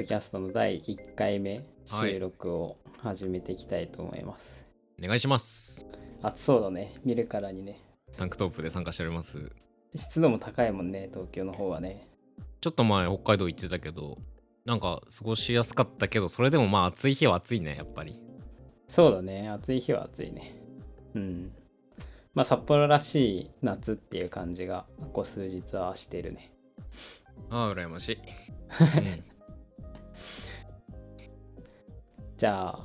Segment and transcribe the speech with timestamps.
[0.00, 4.66] ドキャストの第1回目収録を始めていきたいと思います、
[4.98, 5.84] お願いします。
[6.22, 6.94] 暑そうだね。
[7.04, 7.82] 見るからにね。
[8.16, 9.52] タンクトップで参加しております。
[9.94, 12.08] 湿度も高いもんね東京の方はね。
[12.62, 14.16] ちょっと前北海道行ってたけど
[14.64, 18.18] なんか過ごしやすかったけどそれでもまあ暑い日は暑いねやっぱり。
[18.86, 19.50] そうだね。
[19.50, 20.62] 暑い日は暑いね。
[21.14, 21.52] うん。
[22.32, 26.54] まあ札幌らしい夏っていう感じがここ数日はしてるね。
[27.50, 28.18] ああ羨ましい、
[28.98, 29.29] うん
[32.40, 32.78] じゃ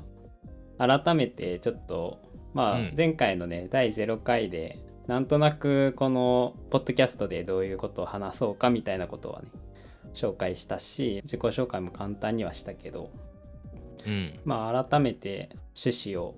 [0.78, 2.20] あ改めてちょっと
[2.52, 2.94] まあうん。
[2.94, 9.48] 前回のね、第0回でなんとなくこのポッドキャストでどういうことを話そうかみたいなことはね
[10.12, 13.10] 紹介したし自己紹介も簡単にはしたけど
[14.04, 14.38] うん。
[14.44, 16.34] まあ改めて趣旨を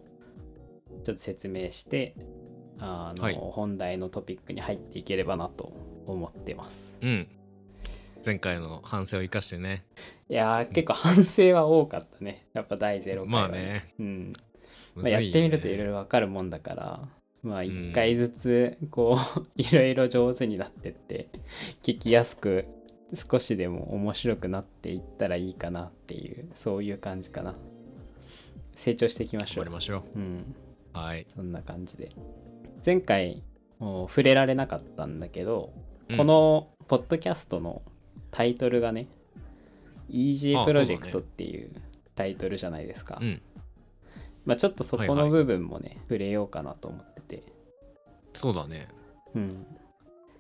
[1.03, 2.15] ちょっと説明して
[2.79, 3.35] あの、はい。
[3.37, 5.73] 本題のトピックに入っていければなと
[6.07, 6.95] 思ってます。
[7.03, 7.29] うん
[8.25, 9.85] 前回の反省を生かしてね。
[10.29, 12.47] いやー結構反省は多かったね。
[12.53, 13.95] やっぱ第0回は、まあね。
[13.99, 14.33] うん。
[14.95, 17.09] まあ、やってみるといろいろ分かるもんだから。
[17.43, 17.67] まあん。
[17.67, 21.29] 一回ずつこう いろいろ上手になってって
[21.83, 22.67] 聞きやすく
[23.15, 27.55] 少しでも面白くなっていったらいいかなっていうそういう感じかな。
[28.75, 29.65] 成長していきましょう。
[29.65, 30.19] 頑張りましょう。
[30.19, 30.55] ん。
[30.95, 32.11] うはい、そんな感じで。
[32.85, 33.43] 前回
[33.79, 35.73] もう触れられなかったんだけど、
[36.09, 36.17] うん。
[36.17, 37.83] このポッドキャストの
[38.31, 39.07] タイトルがね
[40.11, 41.71] 「Easy あプロジェクト」っていう
[42.19, 43.41] タイトルじゃないですか、うん。
[44.45, 47.43] まあちょっとそこの部分もね、触れようかなと思ってて。
[48.35, 48.89] そうだね。
[49.35, 49.67] うん。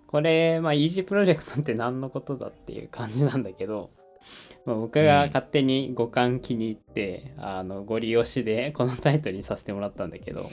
[0.08, 3.90] これまあ Easy プロジェクトって何のことだっていう感じなんだけど、
[4.64, 10.48] まあ、僕が勝手に五感気に入って、あのご利用しでこのタイトルにさせてもらったんだけど。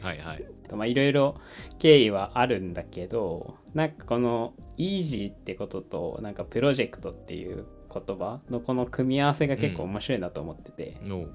[0.00, 0.44] はいはい。
[0.72, 1.34] まあいろいろ
[1.78, 11.26] 経緯はあるんだけどなんかこの easy ってこととなんかプロジェクトっていう言葉のこの組み合わせが結構面白いなと思ってて、の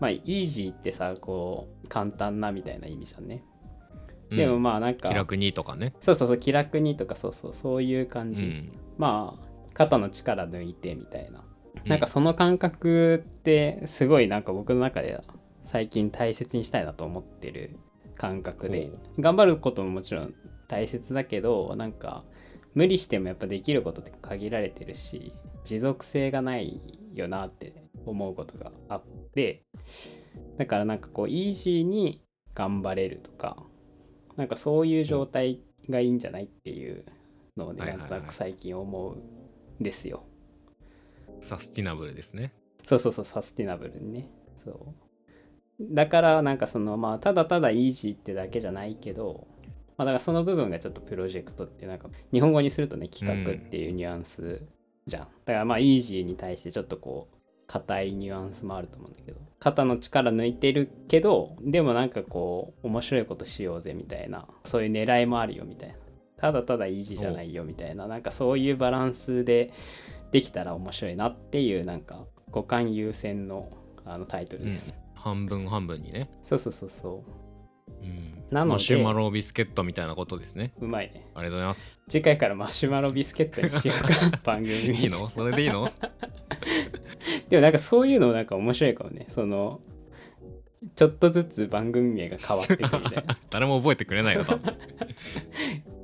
[0.00, 3.42] まあ easy ってさこう簡単なみたいな意味じゃんね、
[4.30, 4.36] うん。
[4.36, 5.94] でもまあなんか気楽にとかね。
[6.00, 8.72] そうそうそう気楽にとかそうそうそういう感じ、うん。
[8.98, 11.42] まあ肩の力抜いてみたいな、
[11.84, 11.88] うん。
[11.88, 15.20] なんかその感覚ってすごいなんか僕の中で
[15.62, 17.76] 最近大切にしたいなと思ってる
[18.16, 18.90] 感覚で。
[19.18, 20.34] 頑張ることももちろん
[20.68, 22.24] 大切だけどなんか
[22.74, 25.32] 無理してもやっぱできることって限られてるし
[25.64, 26.80] 持続性がない
[27.14, 29.02] よなって思うことがあっ
[29.34, 29.64] て
[30.58, 32.20] だからなんかこうイージーに
[32.54, 33.56] 頑張れるとか
[34.36, 37.04] なんかそういう状態がいいんじゃないっていう
[37.56, 40.24] のをねなんとなく最近思うんですよ。
[41.40, 42.52] サスティナブルですね。
[42.82, 44.28] そうそうそうサスティナブルにね。
[44.64, 44.76] そう。
[45.80, 49.46] だからなんかそのまあただただイージーってだけじゃないけど
[49.96, 54.62] まあだからその部分がちょっとプロジェクトってなんか日本語にするとね企画っていうニュアンス
[55.06, 57.36] じゃん、だからまあイージーに対してちょっとこう
[57.66, 59.40] 硬いニュアンスもあると思うんだけど。
[59.58, 64.46] 肩の力抜いてるけどでもなんかこう面白いことしようぜみたいな。
[64.64, 65.94] そういう狙いもあるよみたいな。
[66.38, 68.06] ただただイージーじゃないよみたいな。
[68.06, 69.72] なんかそういうバランスで
[70.30, 73.70] できたら面白いなっていうなんか五感優先の
[74.04, 74.74] あのタイトルうん。
[74.74, 76.28] です、半分半分にね。
[76.42, 77.45] そうそうそうそう
[78.08, 78.44] ん。
[78.50, 78.72] なので。
[78.74, 80.72] マシュマロビスケットみたいなことですね。
[80.80, 81.26] ううまいね。
[81.34, 82.00] ありがとうございます。
[82.08, 84.72] 次回からマシュマロビスケットにしようか番組。
[84.94, 85.28] いいの？
[85.28, 85.90] それでいいの？
[87.48, 89.26] でもなんかそういうのなんか面白いかもね。
[89.28, 89.80] その
[90.94, 93.38] ちょっとずつ番組名が変わってくるみたいな。
[93.50, 94.76] 誰も覚えてくれないよ多分。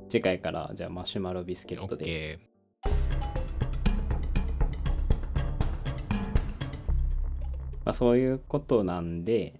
[0.09, 2.05] 次回からじゃあマシュマロビスケッオトで。
[2.05, 2.39] ッケ
[7.85, 9.59] まあ、そういうことなんで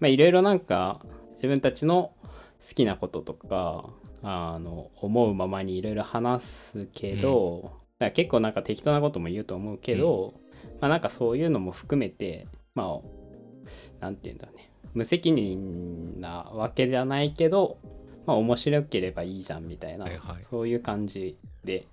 [0.00, 1.00] まあいろいろなんか
[1.42, 2.12] 自分たちの
[2.60, 3.90] 好きなこととか
[4.22, 10.34] あの思うままにいろいろ話すけど、だから結構なんか適当なことも言うと思うけど、
[10.80, 14.70] まあなんかそういうのも含めてまあなんて言うんだろうね。
[14.94, 17.78] 無責任なわけじゃないけど
[18.24, 20.44] まあ面白ければいいじゃんみたいな、はいはい。
[20.44, 21.88] そういう感じで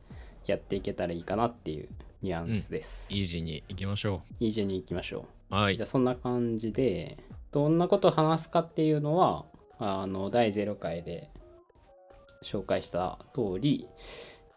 [0.45, 1.89] やっていけたらいいかなっていう
[2.21, 3.07] ニュアンスです。
[3.09, 5.56] ーイージーに行きましょいい順に行きましょう。
[5.56, 5.56] う。
[5.56, 5.77] はい。
[5.77, 7.18] じゃあそんな感じで
[7.51, 9.45] どんなことを話すかっていうのは
[9.79, 11.29] あの第0回で
[12.43, 13.87] 紹介した通り、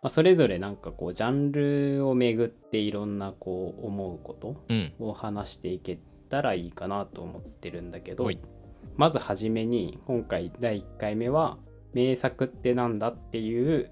[0.03, 4.93] まあ、それぞれなんかこうジャンルをめぐっていろんなこう思うことうん。
[4.99, 5.99] を話していけ
[6.29, 8.39] たらいいかなと思ってるんだけどはい。
[8.97, 11.59] まずはじめに今回第1回目は
[11.95, 13.91] 「名作ってなんだ?」っていう、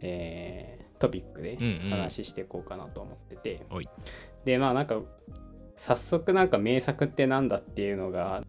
[0.00, 1.90] えートピックでうんうん。
[1.90, 3.88] 話していこうかなと思ってて、はい。
[4.46, 5.02] でまあなんか
[5.76, 8.42] 早速なんか名作ってなんだっていうのが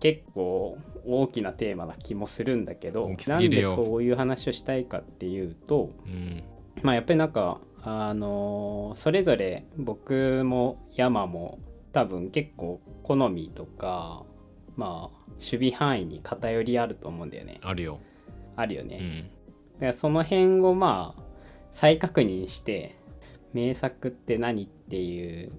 [0.00, 6.42] 結構大きなテーマな気もするんだけどなんでそういう話をしたいかっていうとうん
[6.82, 11.58] まあやっぱりなんかあのそれぞれ僕も山も
[11.92, 14.24] 多分結構好みとか
[14.76, 18.00] まあ守備範囲に偏りあると思うんだよねあるよ。
[18.56, 19.30] あるよね、
[19.80, 19.92] うん。
[19.92, 21.22] その辺をまあ
[21.72, 22.96] 再確認して
[23.52, 25.52] 名作って何っていう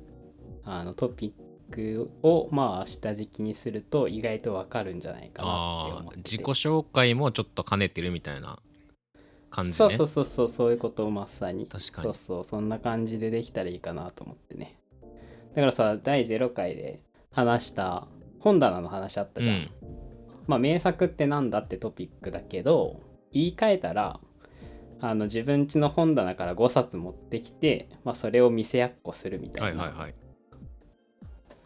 [0.69, 1.33] あのトピ
[1.71, 8.59] ックをまあ下敷きにすると意外とわかるんじゃないかなって自己紹介もちょっと兼ねてるみたいな
[9.49, 9.75] 感じね。
[9.75, 14.77] そうそうそうそうそういうことをまさに確かにそうそうそんな感じでできたらいいかなと思ってね
[15.55, 16.99] だからさ第0回で
[17.31, 18.05] 話した
[18.39, 19.69] 本棚の話あったじゃん、うん。
[20.47, 22.99] まあ名作ってなんだってトピックだけど
[23.31, 24.19] 言い換えたら
[24.99, 30.15] あの自分家の本棚から5冊持ってきて、まあ、それを見せやっこするみたな、はいいはいはい。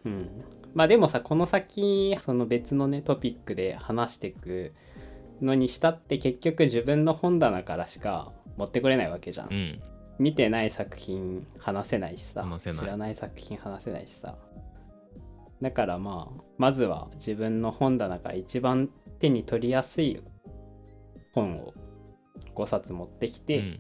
[0.06, 0.30] うん、
[0.74, 4.74] まあでもさこの先その別のねトピックで話していく
[5.42, 9.82] のにしたって結局自分の本棚からしか持ってこれないわけじゃん、うん。
[10.20, 12.46] 見てない作品話せないしさ。
[12.60, 14.36] 知らない作品話せないしさ。
[15.62, 18.90] だからまあまずは自分の本棚から一番
[19.20, 20.22] 手に取りやすい
[21.34, 21.74] 本を
[22.56, 23.80] 5冊持ってきて、うん。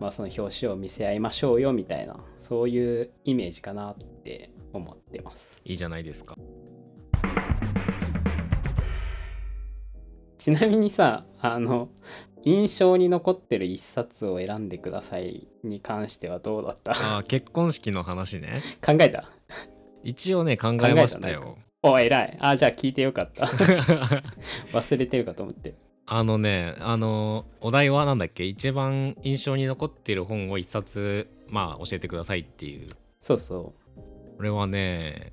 [0.00, 5.60] まあその表紙を見せ合いましょうよみたいなそういうイメージかなって思ってます。
[5.64, 6.36] いいじゃないですか。
[10.38, 11.88] ちなみにさあの
[12.44, 16.90] 印象に残ってる一冊を選んでくださいに関してはどうだった？
[16.92, 18.60] ああ、結婚式の話ね。
[18.84, 19.30] 考えた？
[20.02, 21.58] 一応ね、考えました考よ。
[21.84, 22.36] お偉い。
[22.40, 23.46] あじゃあ聞いてよかった。
[24.76, 25.74] 忘れてるかと思って。
[26.06, 28.44] あのね、あの、お題はなんだっけ？
[28.44, 32.90] 一番印象に残っている本を一冊、まあ教えてくださいっていう。
[33.20, 33.72] そうそ
[34.42, 35.30] これはね、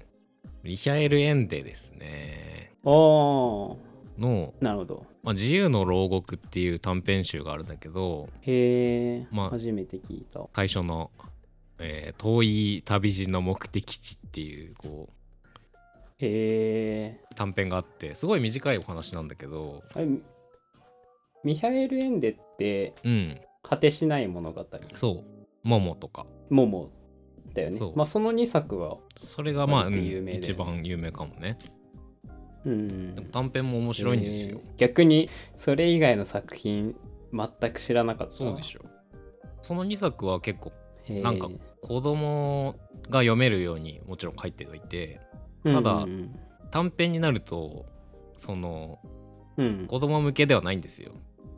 [0.62, 2.74] ミヒャエル・エンデですね。
[2.84, 4.22] うおー。
[4.22, 5.06] の、なるほど。
[5.24, 10.48] まあ、自由の牢獄っていう短編集があるんだけど、へえ、まあ初めて聞いた。
[10.54, 11.10] 最初の、
[11.80, 15.10] えー遠い旅路の目的地っていう、こ
[16.20, 20.22] へえう、短編があって、すごい短いお話なんだけど、あれミ
[21.44, 24.64] ミハエル・エンデってうん、果てしない物語？
[24.94, 25.24] そう、
[25.64, 26.28] モモとか。
[26.52, 26.92] モモ
[27.54, 27.78] だよね。
[27.78, 27.96] そう。
[27.96, 31.58] まあその2作はそれがまあ、有名一番有名かもね。
[32.66, 33.16] うん。
[33.16, 34.58] でも短編も面白いんですよ。
[34.58, 36.96] へー逆にそれ以外の作品
[37.34, 38.34] 全く知らなかった。
[38.34, 38.82] そうでしょ。
[39.62, 40.72] その2作は結構
[41.10, 41.50] なんか
[41.82, 42.76] 子供
[43.10, 45.20] が読めるようにもちろん書いてはいて、
[45.64, 46.36] ただうん
[46.72, 47.86] 短編になると、
[48.38, 49.00] その
[49.58, 49.86] うんうん。
[49.88, 51.12] 子供向けではないんですよ。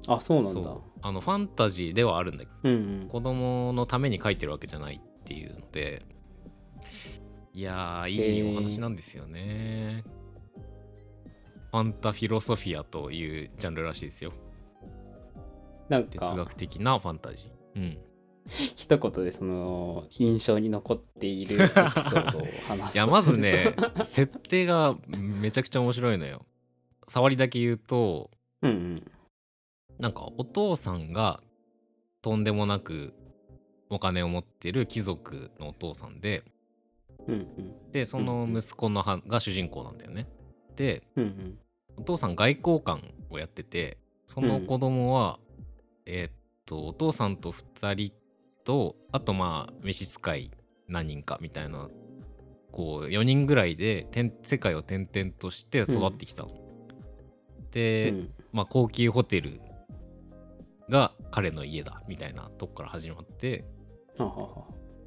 [0.07, 0.53] あそうなんだ。
[0.53, 0.81] そう。
[1.03, 3.07] あのファンタジーではあるんだけど、うんうん。
[3.07, 5.01] 子供のために書いてるわけじゃない
[5.31, 6.00] っていうので、
[7.54, 10.04] いやー、いいお話なんですよね。
[11.72, 14.33] ファンタフィロソフィアというジャンルらしいですよ。
[15.88, 17.80] なん哲か学的なファンタジー。
[17.80, 17.98] うん。
[18.75, 23.74] 一言でその印象に残っているエピソードを話す いや、まずね、
[24.04, 26.45] 設定がめちゃくちゃ面白いのよ。
[27.07, 28.30] 触りだけ言うと、
[28.62, 29.12] うんうん
[30.00, 31.44] なんかお父さんが
[32.24, 33.13] とんでもなく
[33.91, 36.43] お金を持ってる貴族のお父さんで、
[37.27, 37.91] うんうん。
[37.91, 40.27] で、その息子のはが主人公なんだよね。
[40.75, 41.59] で、うんうん。
[41.97, 45.39] お父さん外交官をやってて、その子供は、
[46.06, 46.31] えーっ
[46.66, 48.13] と、お父さんと2人
[48.63, 50.51] と、あとまあ、召使い
[50.87, 51.89] 何人かみたいな、
[52.71, 56.49] こう、4人ぐらいでてん世界を転々として育ってきたの。
[57.71, 58.33] で、うん。
[58.54, 59.59] まあ、高級ホテル
[60.89, 63.66] が彼の家だみたいなとこから始まって、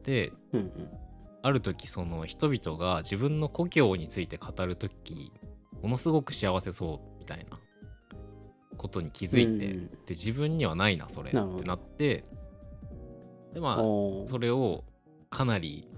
[0.02, 0.90] で、うんうん。
[1.42, 5.30] ある時その人々が自分の故郷について語る時
[5.83, 7.59] ものすごく幸せそうみたいな
[8.78, 9.87] ことに気づいて、うんうん。
[9.90, 12.25] で自分にはないなそれってなって
[13.52, 14.85] でまあそれを
[15.28, 15.88] かなり、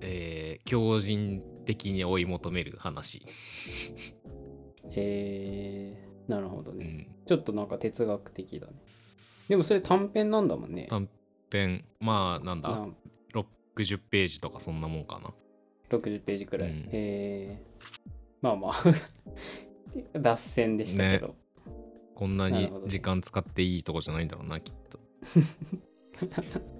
[0.00, 3.24] えー強靭的に追い求める話、
[4.90, 8.72] へえなるほどね、うん、ちょっとなんか哲学的だね。
[9.48, 10.86] でもそれ短編なんだもんね。
[10.90, 11.08] 短
[11.50, 12.70] 編まあなんだ？
[12.70, 12.88] な
[13.74, 15.32] 60ページとかそんなもんかな。
[15.90, 16.76] 60ページくらい、うん。
[16.80, 17.62] へえ
[18.40, 18.74] まあまあ。
[20.18, 21.34] 脱線でしたけど、
[22.14, 24.98] こんなに時間使っていいとこじゃないんだろうなきっと。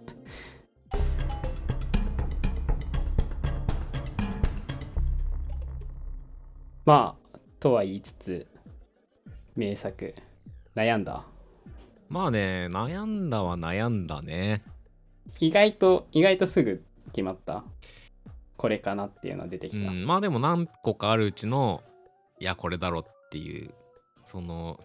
[6.85, 8.47] まあとは言いつつ
[9.57, 10.15] 名作。
[10.75, 11.27] 悩んだ？
[12.09, 14.63] まあね悩んだは悩んだね。
[15.41, 17.65] 意外と意外とすぐ決まった。
[18.57, 21.83] これかなっていうのは出てうきた、ん、まあでも何個かあるうちの
[22.41, 23.73] いやこれだろっていう
[24.25, 24.81] その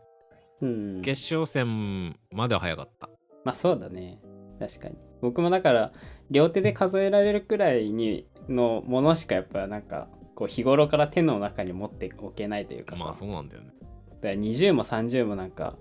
[0.62, 3.10] うん、決勝戦までは早かった。
[3.44, 4.20] まあそうだね。
[4.60, 4.96] 確かに。
[5.22, 5.92] 僕もだから
[6.32, 13.72] 両手で数えられるくらいにのものしかやっぱなんかこう日頃から手の中に持っておけないというかさ、まあそうなんだよね。
[13.82, 15.76] だから20も30もなんか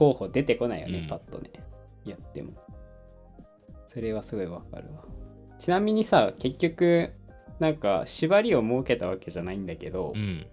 [0.00, 1.08] 候補出てこないよね、うん。
[1.08, 1.50] パッとね。
[2.06, 2.52] やっても。
[3.84, 5.04] それはすごいわかるわ。
[5.58, 7.12] ちなみにさ結局
[7.58, 10.46] なんか縛りを設けたわけじゃないんだけど、うん。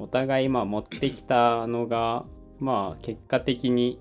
[0.00, 2.24] お互いまあ持ってきたのが
[2.58, 4.00] まあ結果的に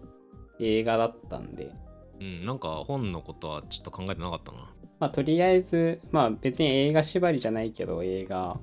[0.60, 1.72] 映画だったんで。
[2.19, 4.74] うんなんか本のことはちょっと考えてなかったな。
[5.00, 8.57] まあとりあえずまあ別に映画縛りじゃないけど映画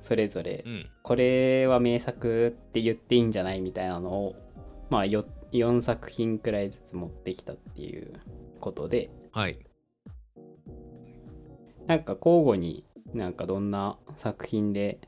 [0.00, 0.90] それぞれうん。
[1.02, 4.34] これは名作って言っていいんじゃないみたいなのを
[4.90, 8.12] まあ 4, 4作品くらいずつ持ってきたっていう
[8.60, 9.10] ことで。
[9.32, 9.58] はい。
[11.86, 15.00] なんか交互になんかどんな作品で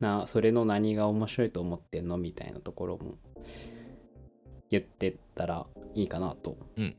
[0.00, 3.14] なそれの何が面白いと思ってんのみたいなところも
[4.70, 6.56] 言ってったらいいかなと。
[6.76, 6.96] うん。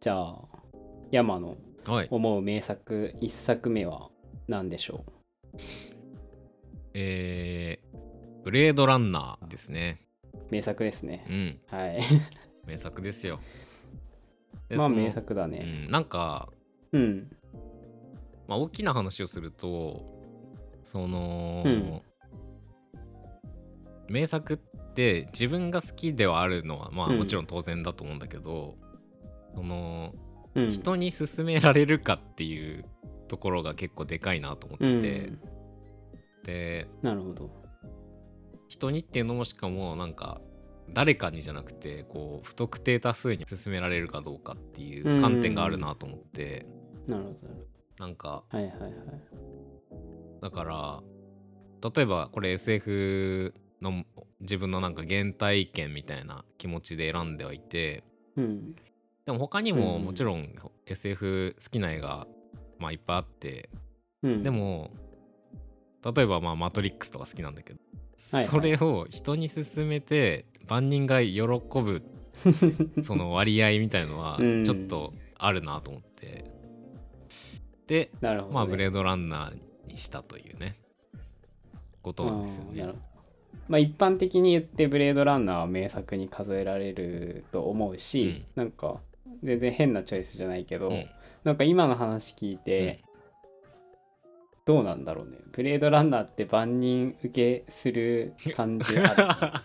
[0.00, 0.38] じゃあ
[1.10, 2.08] 山のはい。
[2.10, 4.08] 思う名作1作目は
[4.46, 5.04] 何でしょ
[6.94, 7.96] えー、
[8.44, 10.00] ブレードランナーですね
[10.34, 11.32] う名作ですねう。
[11.32, 12.00] んはい。
[12.66, 13.40] 名作ですよ
[14.68, 15.84] でまあ名作だね。
[15.86, 16.48] うん、なんか、
[16.92, 17.30] うん。
[18.48, 20.04] まあ、大きな話をすると
[20.82, 22.00] その、うん
[24.08, 24.56] 名作っ
[24.94, 28.76] て自分が好きではあるのはまあうんもちろん当然だと思うんだけど、
[29.54, 30.12] その
[30.54, 32.84] うん、人に勧められるかっていう
[33.28, 35.40] ところが結構でかいなと思ってて、うん、
[36.44, 37.61] でなるほど。
[38.72, 40.40] 人にっていうのもしかもなんか
[40.88, 46.66] 誰かにじゃなくてこう不特定多数に勧められるかどうかっていう観点があるなと思って、
[47.06, 47.36] なるほど。
[47.98, 48.44] なんか。
[48.48, 48.92] はいはいはい。
[50.40, 51.02] だから
[51.94, 54.04] 例えばこれ SF の
[54.40, 58.04] 自分のなんか原体験みたいな気持ちで選んではいて。
[58.36, 58.74] うん。
[59.26, 60.48] でも他にもうんもちろん
[60.86, 62.26] SF 好きな映画
[62.78, 63.68] まあいっぱいあって。
[64.22, 64.92] うん、でも
[66.04, 67.80] 例えばまあマトリックスとか好きなんだけど、
[68.30, 68.46] はいはい。
[68.46, 72.02] それを人に勧めて万人が喜ぶ
[73.02, 74.64] その割合みたいのはうん。
[74.64, 76.44] ちょっとあるなと思って、
[77.86, 78.40] でね。
[78.50, 80.76] まあブレードランナーにしたというね
[82.02, 82.94] ことなんですよね。
[83.68, 89.00] まあ一般的に言ってブレードランナーは名作に数えられると思うし、なんか
[89.42, 91.06] 全然変なチョイスじゃないけど、うん。
[91.44, 93.02] なんか今の話聞いて、
[94.64, 95.38] どうなんだろうね。
[95.50, 99.62] ブレードランナーって万人受けする感じあ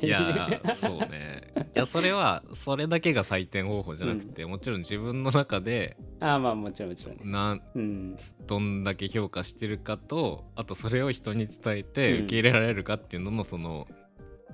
[0.00, 0.06] る。
[0.06, 1.52] いやーそうね。
[1.74, 7.22] いやそれはそれだけが採点方法じゃなくて、もちろん自分の中でああまあもちろんもちろんね。
[7.24, 8.16] なんうん。
[8.46, 12.24] どんだけ評価してるかとあとそれを人に伝えてうん。
[12.24, 13.88] 受け入れられるかっていうののその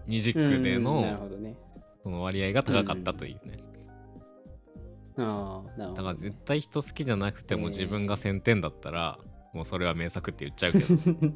[0.06, 1.56] 二軸でうんなるのほどね。
[2.02, 3.58] その割合が高かったというね、
[5.18, 9.18] ああなるほど、ね、だから絶対人好きじゃなくてもえー自分が1000点だったら
[9.54, 10.86] もうそれは名作って言っちゃうけど、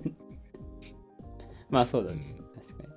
[1.70, 2.60] まあそうだね、うん。
[2.60, 2.88] 確かに。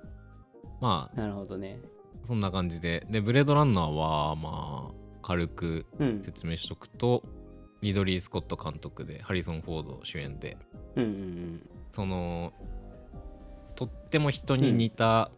[0.80, 1.78] まあなるほどね。
[2.24, 3.06] そんな感じで。
[3.08, 6.22] でブレードランナーはまあ軽くうん。
[6.22, 7.22] 説明しとくと
[7.80, 10.58] リドリー・スコット監督でハリソン・フォード主演で。
[10.96, 11.70] うんうんうん。
[11.92, 12.52] その
[13.76, 15.30] とっても人に似た、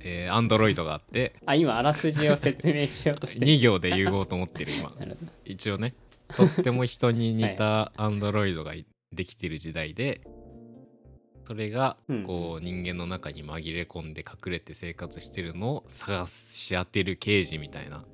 [0.00, 4.90] えーアンドロイドがあってあ今あらすじを説明しようとして2 行で言おうと思ってる今。
[5.44, 5.94] 一応ね
[6.36, 10.20] とっても人に似たアンドロイドがいできてる時代で
[11.46, 18.04] それがうんこう人間の中に紛れ込んで隠れて生活してるのを探し当てる刑事みたいな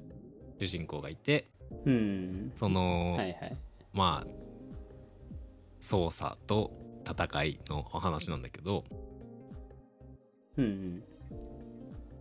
[0.58, 1.50] 主人公がいて
[1.85, 2.52] うん。
[2.54, 3.56] その、はいはい。
[3.92, 4.46] まあ
[5.80, 6.73] 捜査と
[7.08, 8.85] 戦いのお話なんだけど
[10.56, 11.04] うんうん。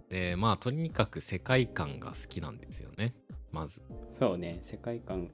[0.10, 3.16] でまあとにかく世界観が好きなんですよね
[3.52, 5.32] まず、そうね世界観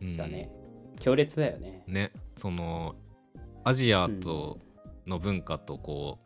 [0.00, 0.16] うん。
[0.16, 0.50] だね、
[0.98, 1.84] 強烈だよね。
[1.86, 2.12] ね。
[2.36, 2.94] その
[3.64, 4.58] アジアと
[5.06, 6.18] の文化とこ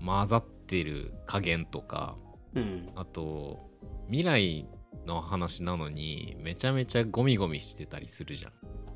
[0.00, 2.16] う、混ざってる加減とか
[2.54, 2.90] うん。
[2.94, 3.68] あと
[4.06, 4.66] 未来
[5.06, 8.52] の話なのにめちゃめちゃゴミゴミしてたりするじゃん。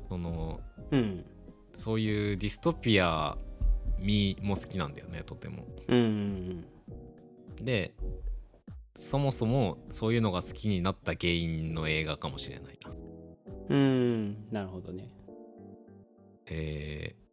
[0.09, 0.59] その
[0.91, 1.25] うん。
[1.75, 3.37] そういうディストピア
[3.99, 5.65] 味も好きなんだよねとても。
[5.87, 6.65] うん
[7.57, 7.65] うん。
[7.65, 7.93] で
[8.95, 12.91] そもそもそういうのが好きになった原因の映画かもしれないな。
[13.69, 15.09] うんうんなるほどね。
[16.47, 17.23] えー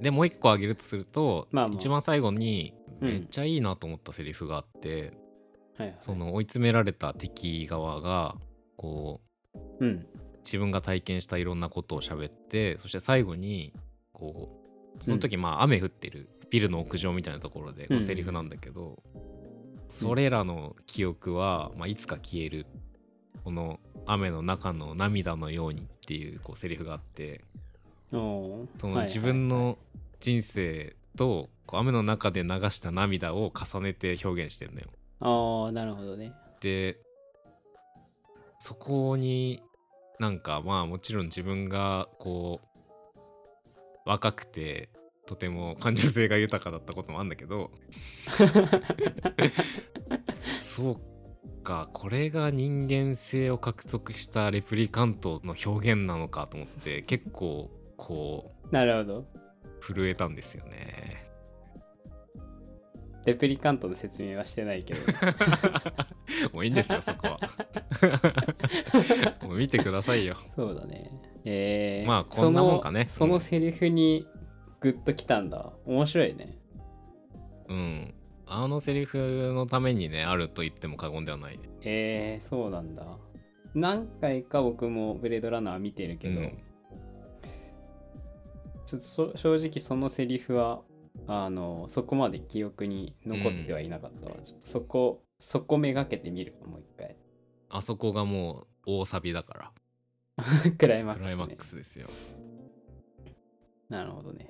[0.00, 1.76] でもう一個挙げるとすると、まあまあ。
[1.76, 5.12] 一番最後にうんめっちゃいいなと思ったセリフがあって、
[5.76, 5.96] はいはい。
[6.00, 8.34] その追い詰められた敵側が
[8.76, 9.20] こ
[9.54, 10.06] ううん。
[10.44, 13.74] 自分が体験したいろんなことを喋ってそして最後に
[14.14, 14.48] こ
[14.98, 18.02] うその時まあ雨降ってるビルの屋上みたいなところでこううん。
[18.02, 19.02] セリフなんだけど、
[19.90, 22.66] それらの記憶は、まあ、いつか消える。
[23.44, 27.42] この雨の中の涙のようにっていうこうセリフがあって
[28.10, 29.78] そのはい自分の
[30.20, 34.88] 人生とこう雨の中で流した涙を重ねて表現してるのよ。
[35.20, 36.32] ああなるほどね。
[36.60, 36.98] で
[38.58, 39.62] そこに
[40.18, 42.60] なんかまあもちろん自分がこ
[43.16, 43.18] う
[44.04, 44.90] 若くて
[45.30, 47.70] とても感受性が豊かだったこともあるんだけど
[50.60, 59.26] そうかこれが人間性を獲得したレプリカントの表現なのかと思って結構こなるほどう
[59.80, 61.30] 震えたんですよね。
[63.24, 65.00] レプリカントの説明はしてないけど
[66.52, 67.38] もういいんですよそこは。
[69.46, 70.36] もう見てくださいよ。
[70.56, 71.12] そうだね
[71.44, 74.26] えー、まあこんなもんかねそのそのセリフに
[74.80, 76.58] グッときたんだ面白いね
[77.68, 78.14] うん。
[78.46, 81.68] あのセリフのためにね、あると言っても過言ではないね。
[81.82, 83.06] えー、そうなんだ
[83.74, 86.58] 何回か僕もブレードランナーは見てるけど、うん
[88.90, 90.80] ちょっとそ正直そのセリフは
[91.28, 97.16] あのそこまで記憶に残ってはいなかったわ、ちょっとそこそこめがけてみるもう一回
[97.68, 99.72] あそこがもう大サビだから。
[100.76, 102.08] クライマックス、ね、クライマックスですよ。
[103.88, 104.48] なるほどね。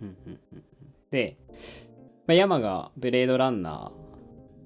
[0.00, 0.64] うんうんうんうん
[1.10, 1.36] で、
[2.26, 3.90] まあ、山がブレードランナ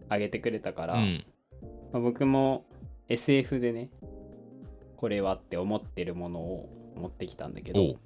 [0.08, 1.24] ー上げてくれたから、うん。
[1.92, 2.66] まあ僕も
[3.08, 3.90] SF でね、
[4.96, 7.96] これはって思ってるものを持ってきたんだけどお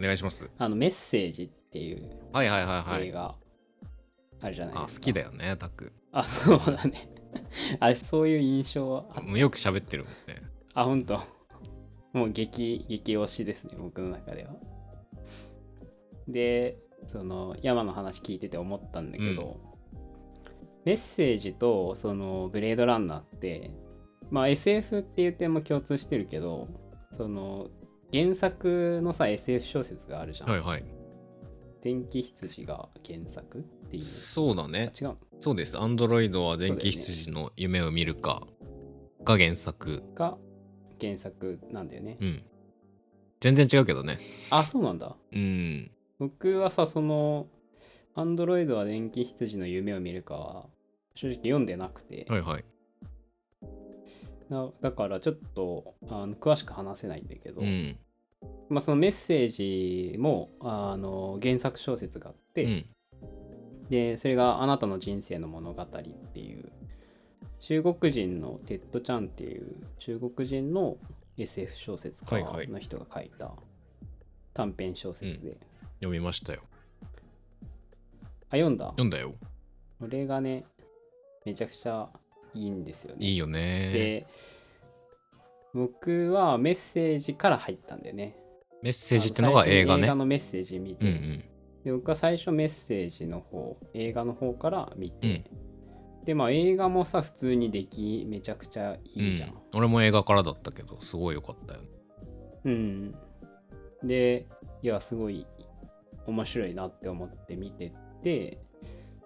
[0.00, 0.50] 願いします。
[0.58, 3.08] あのメッセージっていうはいはいはいはい。
[3.08, 3.34] 映画
[4.40, 5.00] あるじゃないあ、ですか。
[5.00, 5.92] 好きだよね、タク。
[6.12, 7.08] あ、そうだね。
[7.80, 10.42] あそういう印象はあもうよく喋ってるもんね。
[10.74, 11.20] あ、ほんと。
[12.12, 14.54] もう激、激推しですね、僕の中では。
[16.28, 19.60] で、その山の話聞いてて思ったんだけど、
[20.84, 23.70] メッセージとそのブレードランナーって、
[24.30, 26.68] まあ SF っていう点も共通してるけど、
[27.16, 27.68] その
[28.12, 30.50] 原作のさ SF 小説があるじゃん。
[30.50, 30.84] はいはい。
[31.82, 34.02] 電気羊が原作っていう。
[34.02, 34.90] そうだね。
[34.98, 35.78] 違うそうです。
[35.78, 38.46] アンドロイドは電気羊の夢を見るか
[39.24, 40.02] が原作。
[40.08, 40.38] のが
[41.00, 42.16] 原作なんだよね。
[42.20, 42.42] うん。
[43.40, 44.18] 全然違うけどね。
[44.50, 45.14] あ、そうなんだ。
[45.32, 45.90] うん。
[46.24, 47.48] 僕はさその
[48.14, 50.66] 「アンドロイドは電気羊の夢を見るか」は
[51.14, 52.64] 正直読んでなくて、はいはい。
[54.48, 57.98] なだからちょっとあの詳しく話せないんだけど、うん。
[58.68, 62.86] まあ、そのメッセージもあの原作小説があって、うん。
[63.90, 65.86] でそれが「あなたの人生の物語」っ
[66.32, 66.72] ていう
[67.58, 70.96] 中国人のテッド・チャンっていう中国人の
[71.36, 73.52] SF 小説家の人が書いた
[74.54, 75.58] 短編小説で、
[76.04, 76.60] 読みましたよ。
[78.50, 78.86] あ読んだ？
[78.90, 79.34] 読んだよ。
[79.98, 80.64] これがね
[81.44, 82.08] めちゃくちゃ
[82.54, 83.92] いいんですよねいいよね。
[83.92, 84.26] で
[85.72, 88.36] 僕はメッセージから入ったんだよね
[88.82, 90.14] メッセージってのが映画ね映画。
[90.14, 91.44] のメッセージ見て、うんうん。
[91.84, 95.44] で僕は最初メッセージの方映画の方から見て、
[96.24, 101.80] でまあ映画もさ普通に出来めちゃくちゃいいじゃんうん、俺も映画からだったけどすごい良かったよ
[102.64, 103.14] うん、
[104.02, 104.46] で
[104.82, 105.46] いやすごい
[106.26, 108.58] 面白いなって思って見てて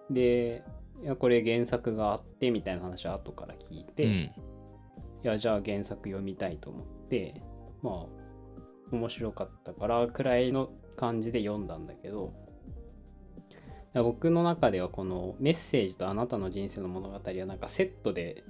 [0.09, 0.63] で
[1.03, 4.31] いやこれ原作があってみたいな話は後から聞いて、いうん
[5.23, 7.41] やじゃあ原作読みたいと思って
[7.81, 12.33] まあ面白かったからくらいの感じで読んだんだけど
[13.93, 18.43] 僕の中ではこのメッセージとあなたの人生の物語はなんかセットで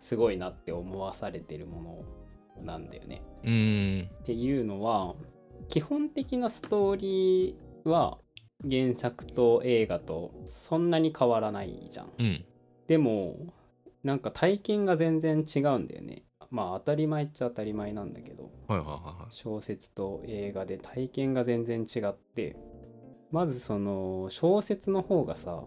[0.00, 2.04] すごいなって思わされてるも
[2.58, 3.22] のなんだよね。
[3.44, 5.14] うーんっていうのは
[5.68, 8.18] 基本的なストーリーは
[8.68, 12.12] 原作と映画とそんなに変わらないじゃん。
[12.18, 12.44] うん。
[12.86, 13.36] でも
[14.04, 16.24] なんか体験が全然違うんだよね。
[16.50, 18.50] まあ当たり前っちゃ当たり前なんだけど。
[18.68, 22.56] はいはいは小説と映画で体験が全然違って。
[23.30, 25.64] まずその小説の方がさ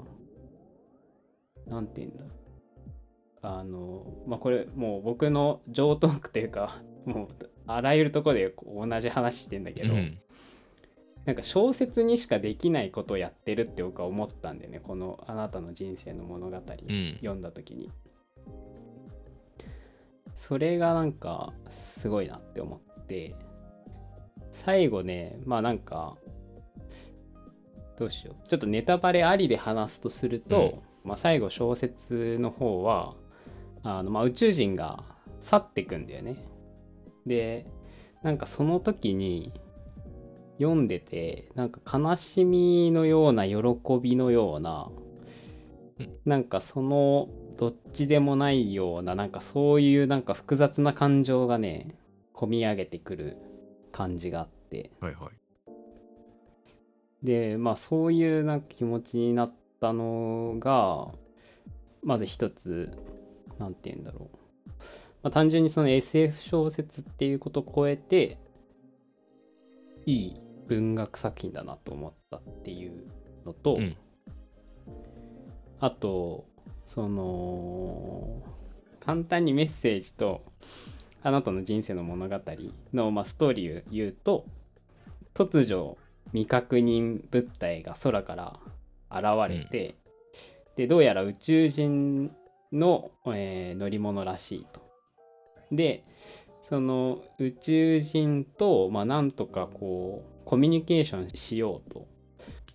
[1.67, 2.23] なんて言うんだ。
[3.41, 7.27] あのまあこれもう僕の上トークというかもう
[7.67, 10.19] あらゆるとこで同じ話してんだけど、いうん
[11.25, 17.13] なんか小説にしかできないことをやってるって僕は思ったんだよねこの「あなたの人生の物語」うん。
[17.15, 17.91] 読んだ時に、
[20.35, 23.35] それがなんかすごいなって思って
[24.51, 26.17] 最後ねまあなんか
[27.97, 28.47] どうしよう。
[28.47, 33.15] ちょっとネタバレありで話すとすると、まあ、最後小説の方は
[33.83, 35.03] あの、まあ、宇宙人が
[35.39, 36.45] 去ってくんだよね。
[37.25, 37.65] で
[38.21, 39.53] なんかその時に
[40.57, 43.55] 読んでてなんか悲しみのような喜
[44.01, 44.89] びのような
[45.99, 46.17] うん。
[46.25, 51.95] なんかそのどっちでもないようななんかそういうなんか複雑な感情がね
[52.33, 53.37] 込み上げてくる
[53.91, 54.91] 感じがあって。
[54.99, 55.29] はいはい。
[57.25, 61.11] でまあそういうなんか気持ちになったのが
[62.03, 62.91] まず一つ
[63.57, 64.37] なんて言うんだろう、
[65.23, 68.37] まあ、単純にその SF 小説っていうことを超えて
[70.05, 73.07] いい文学作品だなと思ったっていう
[73.45, 73.95] のと、うん
[75.79, 76.45] あと
[76.87, 78.41] その
[78.99, 80.41] 簡単にメッセージと
[81.21, 82.39] あなたの人生の物語
[82.93, 84.45] の、まあ、ストーリーを言うと
[85.33, 85.97] 突如
[86.31, 88.59] 未確認物体が空から
[89.11, 89.95] 現れて、
[90.75, 92.31] でどうやら宇宙人
[92.71, 94.81] の、えー乗り物らしいと。
[95.71, 96.03] で
[96.61, 102.07] その宇宙人と、まあ、なんとかこうコミュニケーションしようと。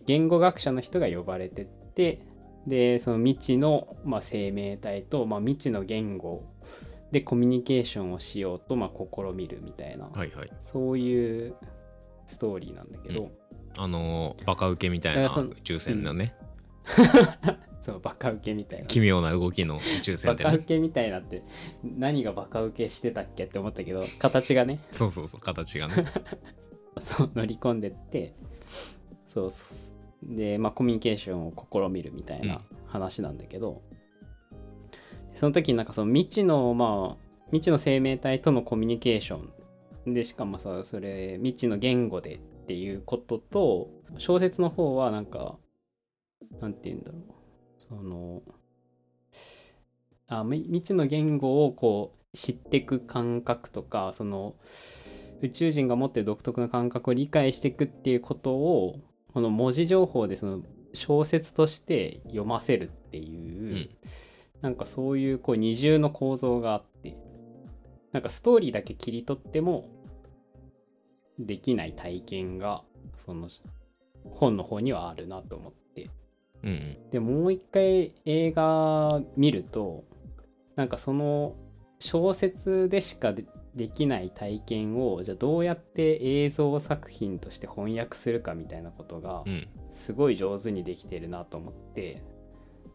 [0.07, 2.23] 言語学者の人が呼ばれてって
[2.67, 6.45] でその未知の、まあ、生命体と、まあ、未知の言語
[7.13, 10.53] でコミュニケーションをしようと、まあ、試みるみたいな、はいはい。
[10.59, 11.55] そういう
[12.27, 13.31] ストーリーなんだけど、
[13.77, 16.35] あのーバカウケみたいな宇宙船のね、
[17.83, 18.87] そうバカウケみたいな。
[18.87, 21.43] 奇妙な動きの宇宙船バカウでねケみたいなって
[21.83, 24.81] 何がバカウケしてたっけって思ったけど形がね。
[24.93, 26.05] そうそうそう形がね
[26.99, 28.35] そう乗り込んでって
[29.29, 29.51] そう
[30.23, 33.83] でまあコミュニケーションを試みるみたいな話なんだけど、
[35.35, 39.41] その時になんかその未知のまあ未知の生命体とのコミュニケーショ
[40.07, 45.57] ンでしかもさそれ未知の言語でっていうことと小説の方はなんか
[46.61, 47.23] なんて言うんだろう。
[47.79, 48.43] その
[50.29, 54.55] あみ未知の言語をこう知っていく感覚とかその
[55.41, 59.01] 宇宙人が持ってる独特な感覚を理解していくっていうことを
[59.33, 63.91] この文字情報でその小説として読ませるっていう、うん
[64.61, 67.17] なんかそういうこう二重の構造があって
[68.13, 69.89] なんかストーリーだけ切り取っても
[71.39, 72.83] できない体験が
[73.17, 73.49] その
[74.25, 76.11] 本の方にはあるなと思って。
[76.63, 77.11] うんうん。
[77.11, 80.05] でもう一回映画見ると
[80.77, 81.57] なんかその
[81.99, 83.33] 小説でしか
[83.75, 89.69] でできない体験をじゃあどうやって映像作品として翻訳するかみたいなことがうん。
[89.91, 92.23] すごい上手にできてるなと思って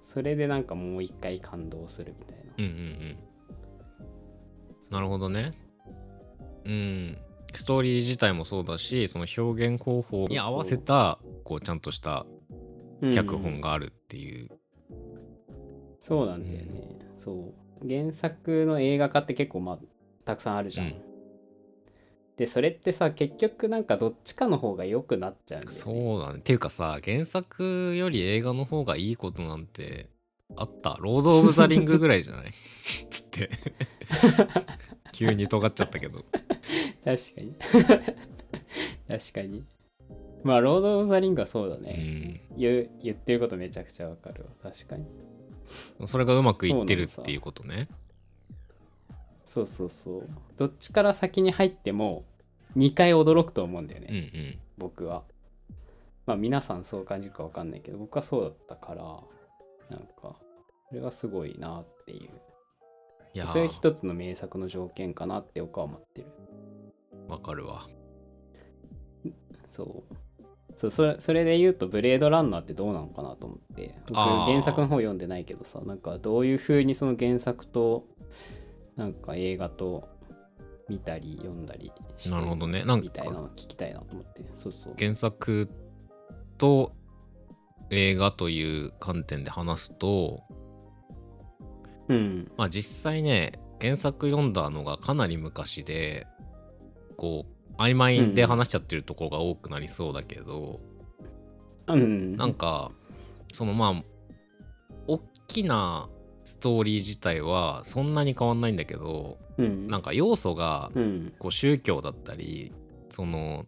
[0.01, 2.43] それでなんかもう一回感動するみたいな。
[2.57, 3.17] うんうんうん。
[4.91, 5.51] なるほどね。
[6.63, 7.17] うん。
[7.53, 12.25] ストーリー自体もそうだしその表現方法に合わせたこうちゃんとした
[13.13, 14.49] 脚本があるっていう、
[15.99, 17.87] そうなんだよね、そう。
[17.87, 19.79] 原作の映画化って結構まあ
[20.25, 20.95] たくさんあるじゃん、うん。
[22.37, 25.81] でそれってさ結局なんかどっちかの方が良くなっちゃうんだよね。
[25.81, 26.39] そうだね。
[26.39, 30.09] っていうかさ原作より映画の方がいいことなんて
[30.55, 30.97] あった？
[30.99, 32.51] ロード・オブ・ザ・リングぐらいじゃない？
[33.09, 33.49] つって。
[35.13, 36.25] 急に尖っちゃったけど。
[37.05, 37.55] 確かに。
[39.07, 39.63] 確かに。
[40.43, 42.57] まあロード・オブ・ザ・リングはそうだうね、ん。
[42.59, 44.49] 言う言ってることめちゃくちゃわかるわ。
[44.71, 45.05] 確かに。
[46.05, 47.87] それがうまくいってるっていうことね
[49.55, 50.29] そうそうそう。
[50.57, 52.25] どっちから先に入っても
[52.75, 54.59] 2回驚くと思うんだよね、うんうん。
[54.77, 55.23] 僕は。
[56.25, 59.03] まあ皆さんそう感じるか分かんないけど僕はそうだったから
[59.95, 60.35] なんかこ
[60.91, 62.29] れはすごいなっていう。
[63.33, 66.27] いやそれー一つの名作の条件かなって僕は思ってる。
[67.29, 67.87] わかるわ。
[69.67, 70.15] そう。
[70.75, 73.95] そうそれそれで言うとブレードランナーってどうなのかなと思って。
[74.09, 78.05] 僕原作の方読んでないけどさなんかどういう風にその原作と
[78.95, 80.07] なんか映画と
[80.87, 82.85] 見たり読んだりしてなるほどね。
[82.85, 84.45] なんみたいなかの聞きたいなと思って。
[84.55, 84.93] そうそう。
[84.97, 85.69] 原作
[86.57, 86.93] と
[87.89, 90.43] 映画という観点で話すと
[92.07, 92.51] うん。
[92.57, 96.27] まあ実際ね原作読んだのがかなり昔で
[97.17, 97.45] こ
[97.77, 100.79] う曖昧で話しちゃってるところが多くなりそうだけど、
[101.87, 102.37] うん。
[102.37, 102.91] なんか
[103.53, 104.03] そのまあ
[105.07, 106.09] 大きな
[106.45, 109.87] ストーリー自体はそんなに変わんないんだけどうん。
[109.87, 111.33] なんか要素がうん。
[111.37, 112.71] こう宗教だったり
[113.09, 113.65] その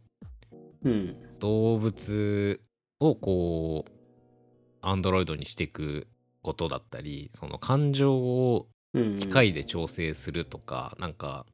[0.83, 1.15] うん。
[1.39, 2.61] 動物
[2.99, 3.91] をこう
[4.81, 6.07] アンドロイドにしていく
[6.41, 9.17] ことだったりその感情をうん。
[9.17, 11.45] 機械で調整するとか、なんか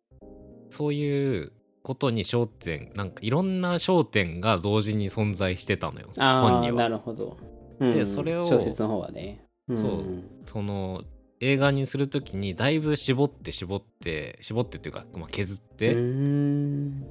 [0.70, 6.88] そういうことに焦点なんかいろんな焦点が同時に存在してたのよ本には。
[6.88, 7.38] るほど、
[7.80, 8.08] うん。
[8.08, 9.78] それを小説の方はね、ん。
[9.78, 10.04] そう。
[10.46, 11.04] その
[11.40, 15.94] 映画にする時にだいぶ絞って絞って絞ってっていうか、まあ、削っうて、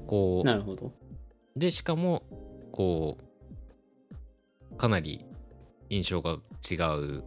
[0.07, 0.91] こうなるほど。
[1.55, 2.23] でしかも
[2.71, 3.17] こ
[4.71, 5.25] うかなり
[5.89, 6.37] 印象が
[6.69, 7.23] 違う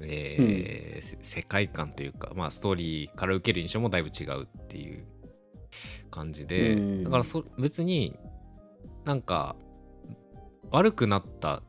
[0.00, 5.06] えーせ世界観というか、まあ、ストーリーから受ける印象もだいぶ違うっていう
[6.10, 7.04] 感じで、うん。
[7.04, 8.18] だからそ別に
[9.04, 9.56] なんか
[10.70, 11.62] 悪くなった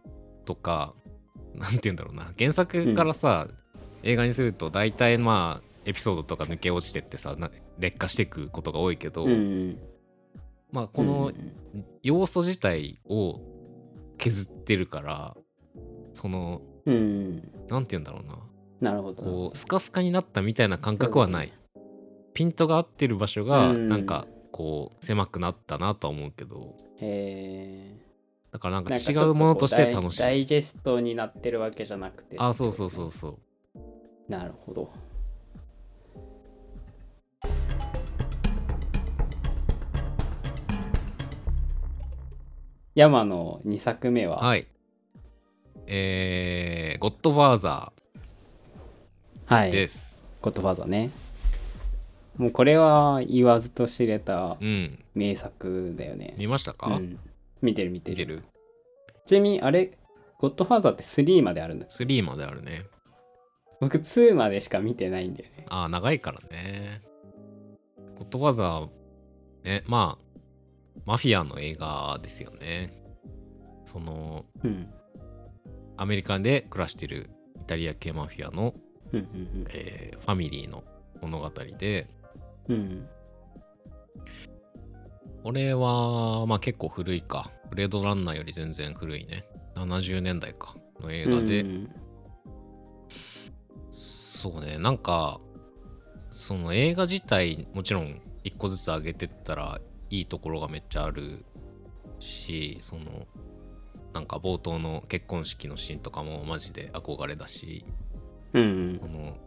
[0.46, 0.94] とか
[1.54, 2.34] なんて言うんだろうな。
[2.38, 3.48] 原作からさ、
[4.04, 9.78] 映画にすると大体まあエピソードとか抜け落ちてってさな劣化していくことが多いけど、うん
[10.72, 13.40] まあこのうん要素自体を
[14.18, 15.38] 削ってるから
[16.14, 17.36] そのうん
[17.70, 18.40] なんて言うんだろうな。
[18.80, 19.24] なるほど。
[19.24, 21.54] こうスカスカになったみたいな感覚はない。
[22.34, 23.90] ピントが合ってる場所がうん。
[23.90, 26.76] なんかこう狭くなったなとは思うけど。
[27.00, 27.96] へ
[28.52, 30.20] だからなんか違うものとして楽しい。
[30.20, 33.38] ダイダイジェストになってるわけじゃなくてあそうそうそうそう
[34.28, 34.92] なるほど。
[42.96, 44.68] 山の2作目は、はい。
[45.86, 47.94] えー、ゴッドファーザ
[49.46, 49.70] はい。
[49.70, 51.12] ーです、ゴッドファーザーね。
[52.38, 55.00] もうこれは言わずと知れたうん。
[55.16, 57.20] 名作だよね、見ましたか、うん、
[57.62, 58.18] 見てる見てる。
[58.18, 58.44] 見てる。
[59.26, 59.98] ちなみにあれ
[60.40, 62.86] ゴッドファーザーって3まであるんだ3まであるね
[63.80, 65.66] 僕2までしか見てないんだよね。
[65.70, 67.02] ああ長いからね。
[68.18, 68.90] ゴッドファーザー
[69.64, 72.92] ねまあマフィアの映画ですよね。
[73.86, 74.90] そのうん。
[75.98, 78.74] アメリカで暮らしてるイタリア系マフィアの、
[79.14, 80.84] うんうんえーファミリーの
[81.22, 82.08] 物語で。
[82.68, 82.76] うん。
[82.76, 83.08] うん
[85.44, 87.52] 俺はまあ結構古いか。
[87.70, 89.46] ブレードランナーより全然古いね。
[89.76, 90.76] 70年代か。
[91.00, 91.92] の映画で、うん
[94.38, 94.78] そうね。
[94.78, 95.40] なんか
[96.30, 101.44] その映画自体もちろん一個ずつ上げてったらいいところがめっちゃある
[102.20, 103.28] しその
[104.14, 107.86] なんか冒頭の結婚式のシーンとかもマジで憧れだし
[108.54, 109.38] うんこの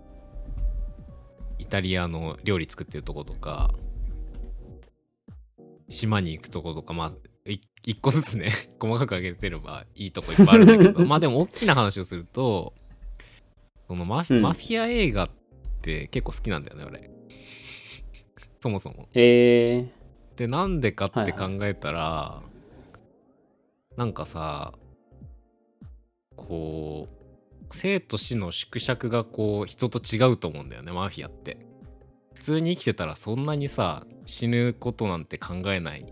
[1.59, 3.71] イタリアの料理作ってるとことか
[5.89, 12.75] 島に行くとことかまあい一個ずつね 細かく上げてればいいとこいっぱいあるんだけど まあでも大きな話をすると
[13.91, 14.43] そのマフ,、うん。
[14.43, 15.31] マフィア映画っ
[15.83, 17.11] て結構好きなんだよね俺。
[18.63, 19.09] そもそも。
[19.15, 19.91] え
[20.37, 22.41] でなんでかってはい考えたら、
[23.97, 24.75] なんかさ
[26.37, 31.59] こう生と死の縮尺がこう人と違うと思うんだよねマフィアって。
[32.35, 36.07] 普通に生きてたらそんなにさ死ぬことなんて考えない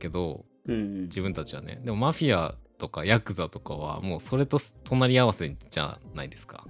[0.00, 1.02] けどー、うん。
[1.02, 1.80] 自分たちはね。
[1.84, 6.66] でもマフィアとかヤクザとかはもうそれと隣り合わせじゃないですか。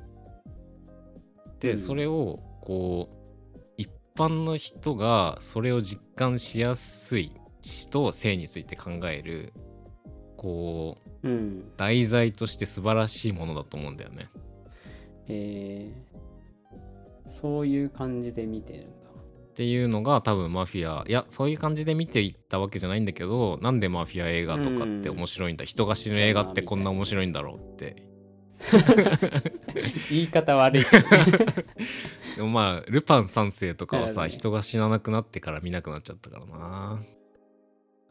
[1.60, 1.78] で、うん。
[1.78, 3.08] それをこ
[3.56, 9.52] う一般の人がそれを実感しやすい死と生について考える
[10.36, 11.76] こううん。
[11.76, 14.28] 題材として素晴らしいものだと思うんだよね。
[15.26, 19.03] えー、そういう感じで見てるんだ
[19.54, 21.04] っていうのが多分マフィア。
[21.06, 28.02] いやそういう感じで見ていったわけじゃないんだけどなんでマフィア映画とかって面白いんだ、人が死ぬ映画ってこんな面白いんだろうって。
[30.10, 30.84] 言い方悪い。
[30.84, 31.14] けどね
[32.36, 34.30] でもまあルパン三世とかはさ、ね。
[34.30, 37.00] 人が死ななくなってから見なくなっちゃったからな、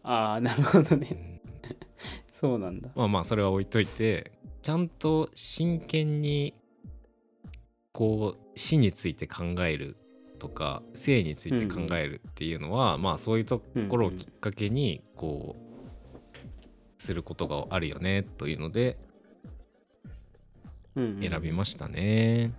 [0.03, 1.09] ああなるほどね。
[1.11, 1.41] うん。
[2.31, 2.89] そうなんだ。
[2.95, 6.53] まあまあそれは置いといてちゃんと真剣に
[7.91, 9.97] こう死について考える
[10.43, 15.55] とか生について考えるっていうのは、まあそういうところをきっかけにこ
[16.99, 18.97] うすることがあるよねというので
[20.95, 22.51] うんうん選びましたね。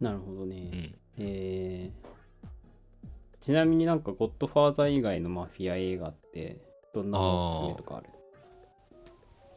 [0.00, 2.08] なるほどね、うん、えー
[3.40, 6.58] ちなみになんかゴッドファーザー以外のマフィア映画って
[6.94, 8.06] どんなのおすすめとかある？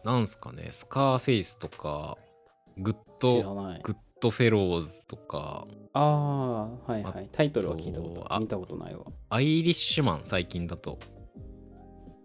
[0.04, 0.70] なんすかね。
[0.72, 2.18] スカーフェイスとか
[2.80, 3.44] グッド
[3.84, 5.68] グッドフェローズとか。
[5.94, 7.30] ああはいはい。
[7.32, 9.06] タイトルは聞いたことあ見たことないわ。
[9.30, 11.00] アイリッシュマン最近だと。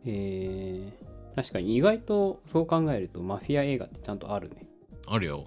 [0.07, 4.67] えー、確かに意外とそう考えるとマフィア映画ってちゃんとあるね。
[5.07, 5.47] あるよ。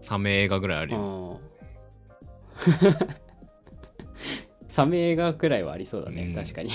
[0.00, 1.40] サメ映画ぐらいあるよ。
[4.68, 6.34] サメ映画くらいはありそうだね、うん。
[6.34, 6.70] 確かに。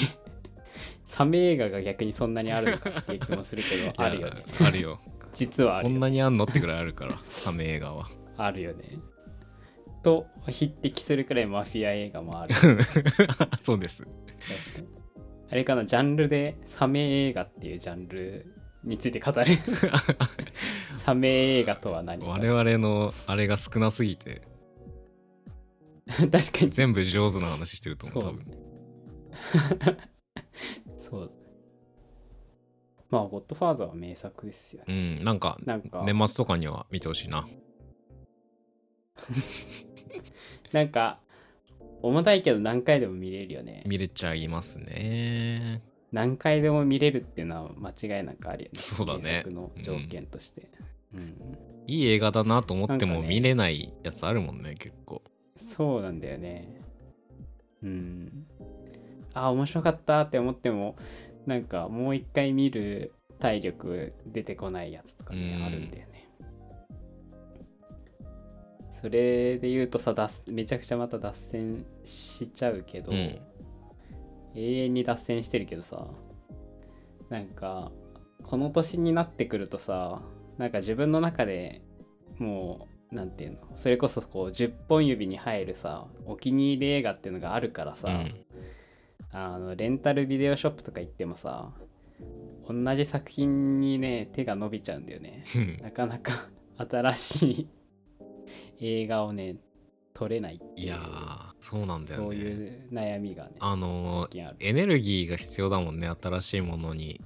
[1.05, 4.43] サメ映画が逆にそんなにあるのかっていう気もするけどあるよね。
[4.65, 4.99] あるよ。
[5.33, 5.91] 実はあるよ。
[5.91, 8.99] そんなにあんのってぐらいあるからサメ映画はあるよね。
[10.03, 12.53] と匹敵するくらいマフィア映画もある。
[13.63, 14.03] そうです。
[14.03, 14.11] 確
[14.75, 14.87] かに。
[15.51, 18.45] あれかなジャンルでサメ映画っていうジャンル
[18.83, 19.45] について語る。
[20.95, 22.29] サメ映画とは何か。
[22.29, 24.41] 我々のあれが少なすぎて。
[26.05, 26.69] 確かに。
[26.69, 28.33] 全部上手な話してると思うそう。
[29.79, 29.97] 多分。
[30.97, 31.31] そう。
[33.09, 35.17] まあゴッドファーザーは名作ですよね。
[35.19, 36.03] うんなんかなんか。
[36.05, 37.47] 年末とかには見てほしいな
[40.71, 41.19] なんか
[42.01, 43.83] 重たいけど何回でも見れるよね。
[43.85, 45.81] 見れちゃいますね。
[46.11, 48.79] 何回でも見れるっていうのは間違いなくあるよね。
[48.79, 49.43] そうだね。
[49.47, 50.69] の条件として、
[51.13, 51.35] うん。
[51.87, 55.23] いい映画だなと思っても見れないやつあるもんね結構。
[55.55, 56.81] そうなんだよね。
[57.83, 58.45] うん。
[59.33, 60.95] あ面白かったって思っても
[61.45, 65.65] なんかもう一回見る体力出てこないやつとかねうん。
[65.65, 66.14] あるんだよね
[69.05, 73.39] それで言うとさ脱めちゃくちゃまた脱線しちゃうけど、うん。
[74.55, 76.07] 永遠に脱線してるけどさ
[77.29, 77.91] なんか
[78.41, 80.23] この年になってくるとさ
[80.57, 81.83] なんか自分の中で
[82.39, 88.45] もうなんていうのそれこそこう10本指に入るさお気に入り映画っていうのがあるからさ、うん。
[89.31, 91.69] あのレンタルビデオショップとか行ってもさ
[92.67, 95.43] 同じ作品にね手が伸びちゃうんだよね。
[95.55, 95.79] うん。
[95.83, 97.67] なかなか新しい
[98.79, 99.57] 映画をね
[100.13, 102.25] 撮れないいやーそうなんだよね。
[102.27, 104.57] そういう悩みがねあの最近ある。
[104.59, 107.21] エネルギーが必要だもんね新しいものに。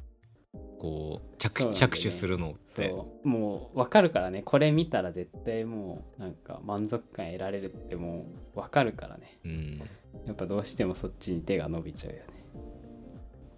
[0.79, 1.75] こう着,、ね。
[1.75, 2.95] 着手するのって。
[3.23, 4.41] もう分かるからね。
[4.41, 9.39] これ見たら絶対もうなんか満足感得られるってもう分かるからね。
[9.43, 9.81] うん。
[10.25, 12.23] やっぱどうしてもそっちに手が伸びちゃうよね。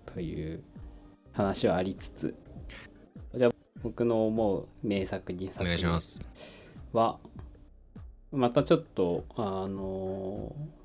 [0.08, 0.64] という
[1.32, 2.36] 話はありつつ。
[3.36, 3.52] じゃあ
[3.84, 6.22] 僕の思う名作2お作願いします。
[6.92, 7.20] は
[8.32, 10.82] またちょっとあのー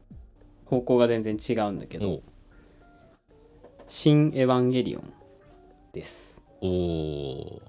[0.67, 2.23] 方向が全然違うんだけどお
[3.89, 5.13] 「新エヴァンゲリオン」
[5.95, 6.39] です。
[6.61, 7.61] おー。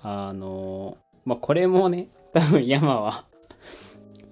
[0.00, 3.26] あのまあこれもね 多分山は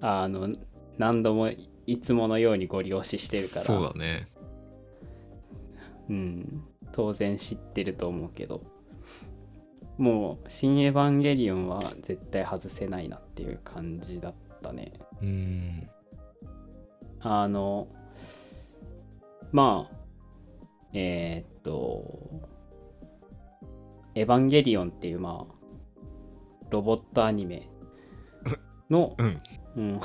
[0.01, 0.49] あの
[0.97, 1.49] 何度も
[1.85, 3.61] いつものようにご利用ししてるから。
[3.61, 4.25] そうだね。
[6.09, 8.61] うん、当然知ってると思うけど。
[9.97, 14.93] もう「新エヴァンゲリオン」は絶対外せないなっていう感じだったね。
[15.21, 15.89] うん。
[17.19, 17.87] あの
[19.51, 19.95] まあ
[20.93, 22.41] えーっと
[24.15, 25.53] 「エヴァンゲリオン」っていうまあ
[26.69, 27.69] ロボットアニメ
[28.89, 29.41] の、うん。
[29.77, 29.99] うん、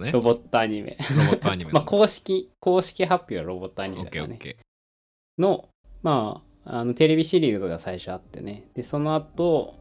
[0.00, 0.12] ね。
[0.12, 0.96] ロボットアニメ。
[1.16, 4.38] ロボットアニメまあ公式公式発表はロボットアニメだからね。
[5.38, 5.68] の
[6.02, 8.68] まああのテレビシリーズが最初あってね。
[8.74, 9.79] でその後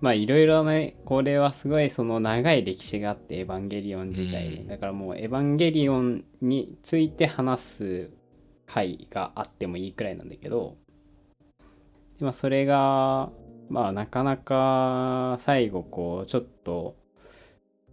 [0.00, 4.48] まあいろいろねこれはすごいその長い歴史があってエヴァンゲリオン自体。
[4.48, 4.66] に、うん。
[4.66, 8.10] だからもうエヴァンゲリオンについて話す
[8.66, 10.76] 回があってもいいくらいなんだけど
[12.18, 13.30] で、まあ、それが
[13.68, 16.96] まあなかなか最後こうちょっと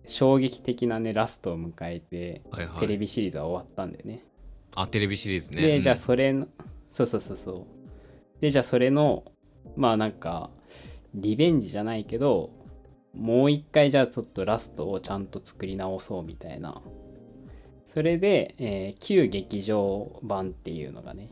[0.05, 2.79] 衝撃的なねラストを迎えてーはいはい。
[2.79, 4.23] テレビシリーズは終わったんだよね。
[4.75, 5.61] あテレビシリーズね。
[5.61, 6.47] で、うんじゃあそれの
[6.89, 8.41] そうそうそうそう。
[8.41, 9.25] でじゃあそれの
[9.75, 10.49] まあなんか
[11.15, 12.51] リベンジじゃないけど
[13.13, 16.81] もう一回じゃあちょっとラストをちゃんと作り直そうみたいな。
[17.87, 21.29] それで、えー旧劇場版っていうのがね、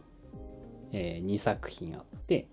[0.92, 2.48] え2作品あって。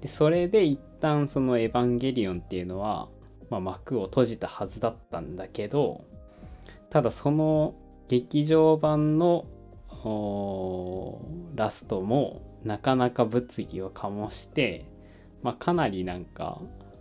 [0.00, 3.08] でそれで一旦その「エヴァンゲリオン」っていうのは、
[3.50, 6.04] まあ、幕を閉じたはずだったんだけど
[6.90, 7.74] ただその
[8.08, 9.46] 劇場版の
[11.54, 14.84] ラストもなかなか物議を醸して、
[15.44, 16.60] まあ、かなりなんか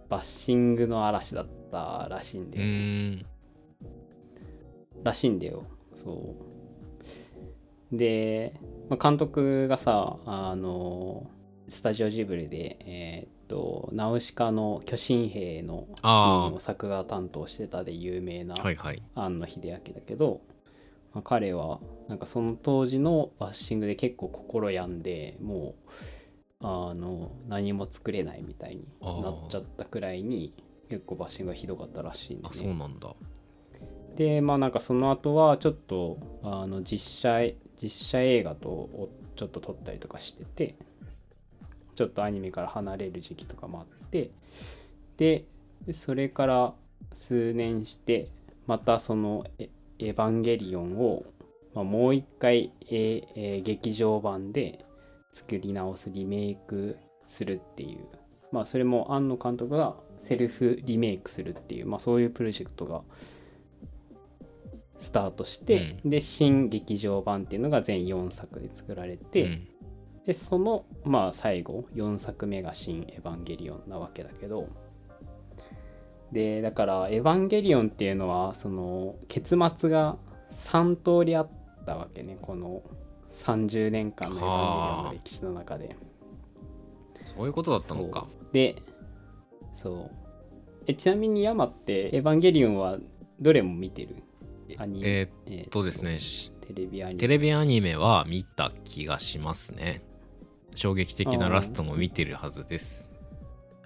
[0.10, 3.26] バッシングの嵐だったらしいんうだよ、ーん
[5.04, 5.64] らしいんだよ。
[5.96, 6.36] そ
[7.92, 7.98] う。
[7.98, 8.54] で、
[8.90, 11.30] まあ、監督がさあの
[11.68, 19.02] スタジオジブリでえーっとナウシカの巨神兵のシーンを作画担当してたで有名なはいはい。
[19.16, 20.42] 庵野秀明だけど、
[21.14, 25.90] まあ、彼はなんかその当時のバッシングで結構心病んでもう
[26.64, 30.54] あの何も作れないみたいになっちゃったくらいに
[30.90, 33.14] 結構バッシングがひどかったらしいんで、あね、そうなんだ。
[34.16, 40.76] でまあなんかその後はちょっとあの実写実写映画とをちょっと撮ったりとかしてて
[41.96, 44.32] ちょっとアニメから離れる時期とかもあって
[45.18, 45.46] で
[45.86, 46.74] でそれから
[47.14, 48.30] 数年して
[48.68, 51.26] またそのエ「エヴァンゲリオンを」
[51.74, 54.86] まあ、もう一回、えーえー劇場版で
[55.34, 58.08] 作り直すリメイクするっていう。
[58.54, 61.88] まあそれも庵野監督がセルフリメイクするっていう。
[61.88, 63.02] まあそういうプロジェクトが
[65.00, 69.68] スタートして、で新劇場版っていうのが全4作で作られて、うん。
[70.26, 74.70] でそのまあ最後4作目が「新エヴァンゲリオン」なわけだけど
[76.32, 80.18] でだから「エヴァンゲリオン」っていうのはその結末が
[80.52, 81.50] 3通りあっ
[81.86, 82.84] たわけねこの
[83.34, 85.96] 30年間のエヴァンゲリオンの歴史の中で。
[87.26, 88.28] そういうことだったのか。
[88.52, 88.82] で
[89.74, 90.12] そう。
[90.86, 92.98] えちなみに山って「エヴァンゲリオン」は
[93.40, 94.16] どれも見てる？
[94.78, 95.30] アニメ？
[95.48, 97.20] えっとですね、しテレビアニメ？
[97.20, 100.02] テレビアニメは見た気がしますね。
[100.76, 103.08] 衝撃的なラストも見てるはずです。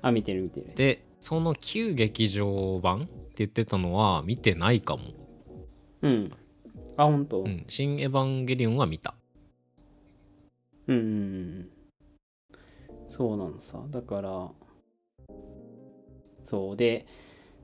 [0.02, 0.72] あ見てる見てる。
[0.76, 5.04] で、その旧劇場版って言ってたのは見てないかも。
[6.02, 6.32] うん。
[6.96, 9.14] あ本当、うん、新エヴァンゲリオンは見た。
[10.88, 11.70] うん
[13.08, 13.84] そうなんさ。
[13.90, 14.50] だから
[16.44, 16.78] そう。
[16.78, 17.06] で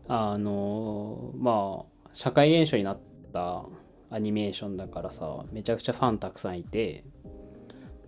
[0.07, 2.99] あのまあ社会現象になっ
[3.31, 3.65] た
[4.09, 7.03] アニメーションだからさめちゃくちゃファンたくさんいて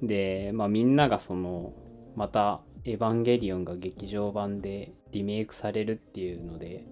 [0.01, 1.74] でまあみんながその
[2.16, 6.86] また「エヴァンゲリオン」が劇場版でリメイクされるっていうので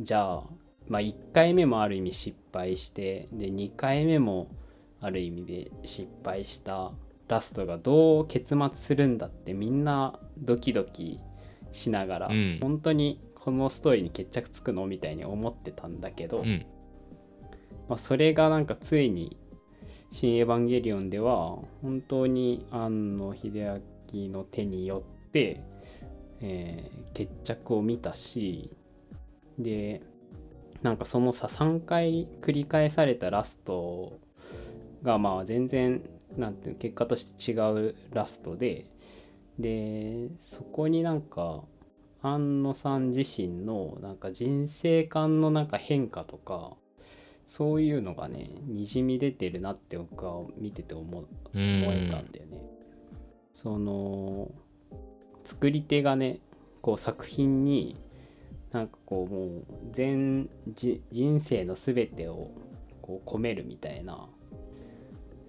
[0.00, 0.44] じゃあ
[0.88, 4.48] まあ1回目もある意味失敗してで2回目も
[5.00, 6.92] ある意味で失敗した
[7.30, 11.20] ラストがどう結末するんだってみんなドキドキ
[11.70, 16.66] しながら、うん本当にこのストーリーに決着つくのみたいに思ってたんだけど、うん。
[17.88, 19.38] まあ、それがなんかついに
[20.12, 25.62] 「新エヴァンゲリオン」では本当に庵野秀明の手によって、
[26.40, 28.70] えー決着を見たし
[29.58, 30.00] で
[30.82, 34.20] なんかそのさ3回繰り返されたラスト
[35.02, 36.02] がまあ全然
[36.40, 37.54] なんていう結果として違
[37.90, 38.86] うラストで
[39.58, 41.62] でそこになんか
[42.22, 46.72] 庵野さん自身のなんか人生観のなんか変化とか
[47.46, 51.24] そういうのがねにじみ出てるなって僕は見てて思
[51.54, 52.62] えたんだよね。
[53.52, 54.50] その
[55.44, 56.40] 作り手がね
[56.80, 57.96] こう作品に
[58.70, 60.48] なんかこうもう全
[61.10, 62.50] 人生の全てを
[63.02, 64.28] こう込めるみたいな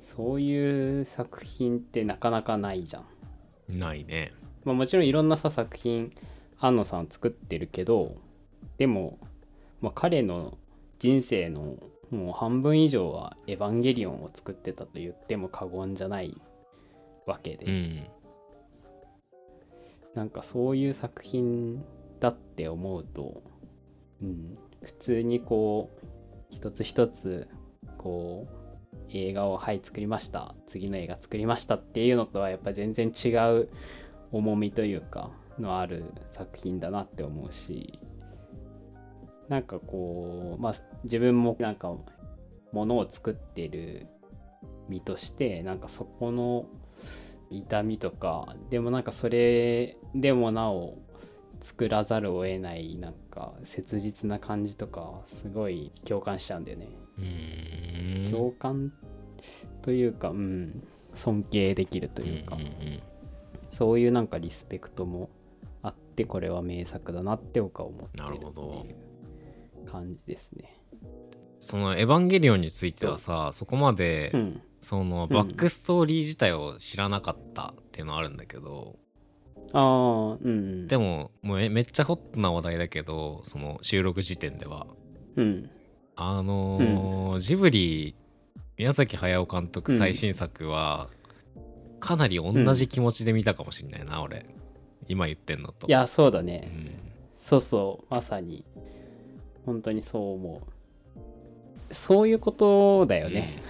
[0.02, 3.80] そういう作品ってなかなかないじゃん。
[3.80, 4.34] ないね。
[4.64, 6.12] まあ、もちろんいろんなさ作品
[6.60, 8.16] 安野さん作ってるけど
[8.78, 9.18] でも、
[9.82, 10.58] まあ、彼の
[10.99, 11.78] 人生の
[12.12, 16.39] もう半分以上は「エヴァンゲリオン」を作ってたと言っても過言じゃない
[17.26, 18.08] わけで、うん。
[20.14, 21.84] なんかそういう作品
[22.20, 23.41] だって思うと、
[24.22, 26.06] うん、普通にこう
[26.49, 27.47] 一つ一つ
[27.97, 28.61] こう
[29.14, 33.70] 映画をはい作りました次の映画作りましたっていうのとはやっぱ全然違う
[34.32, 37.99] 重みというかのある作品だなって思うし
[39.49, 41.93] なんかこうまあ自分もなんか
[42.72, 44.07] ものを作ってる
[44.88, 46.66] 身としてなんかそこの
[47.49, 50.97] 痛みとかでもなんかそれでもなお
[51.59, 56.88] 作らざるを得ないなんか切実な感じとかすごい共感しちゃうんだよね。
[58.30, 58.91] 共感
[59.82, 63.01] というかうん尊敬できるというか、うんうんうん。
[63.69, 65.30] そういうなんかリスペクトも
[65.82, 68.82] あってこれは名作だなって僕は思ってるなるほど。
[68.84, 68.95] ってい
[69.86, 70.78] う感じですね。
[71.59, 74.61] そのエヴァンゲリオンについてはさ、そこまで、うん。
[74.80, 78.97] そのバックストーリー自体を知らなかったっていうのはあるんだけど、
[79.74, 80.88] ああうんうん。
[80.88, 84.88] でももうめめっちゃホットな話題だけどその収録時点では。
[85.36, 85.69] うん
[86.16, 88.16] あのージブリ
[88.78, 89.97] 宮崎駿監督うん。
[89.97, 91.07] 最新作は、
[91.99, 94.45] かなり同じ気持ちで見たかもしんないな、俺。
[95.07, 95.88] 今言ってんのと。
[95.88, 96.91] いやそうだうね、ん、
[97.36, 98.64] そうそうまさに。
[99.66, 100.62] 本当にそう思
[101.89, 101.93] う。
[101.93, 103.62] そういうことだよね。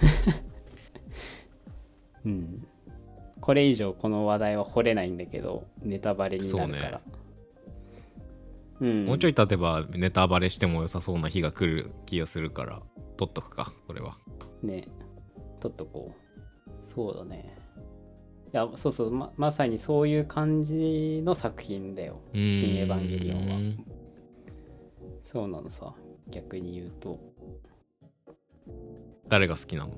[2.24, 2.66] うん、
[3.40, 7.00] これ以上この話題は掘れないんだけどネタバレになるから
[8.80, 9.06] う,、ん。
[9.06, 12.82] もうちょい経てばネタバレしても良さそうな日が来る気がするから
[13.16, 14.16] 取っとくかこれは。
[14.62, 14.88] ね。
[15.60, 16.88] 取っとこう。
[16.88, 17.56] そうだね。
[18.52, 22.52] いやそうそうままさにそういう感じの作品だよ「うーん。
[22.52, 23.58] 新エヴァンゲリオンは」
[25.22, 25.94] そうなのさ。
[26.30, 27.18] 逆に言うと。
[29.28, 29.90] 誰が好きなの？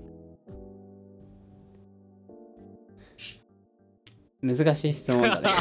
[4.42, 5.48] 難しい質問だね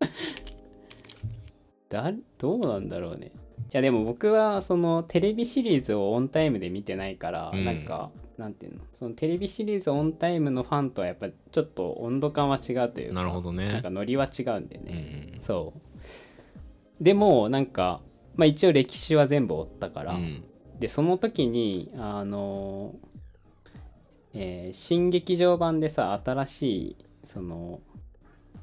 [1.88, 3.32] だどうなんだろうね。
[3.72, 7.64] いやでも僕はそのテレビシリーズをオンタイムで見てないから、うん。
[7.64, 8.80] なんかなんていうの？
[8.92, 13.72] そのテレビシリーズオンタイムのファンとはやっぱちょっと温度感は違うというかなるほどね。
[13.72, 15.40] なんかノリは違うんだようんね、うん。
[15.40, 15.74] そ
[17.00, 17.04] う。
[17.04, 18.00] でもなんか
[18.34, 20.42] まあ一応歴史は全部追ったから、うん。
[20.78, 22.94] でその時にあの、
[24.32, 27.80] えー新劇場版でさ新しいその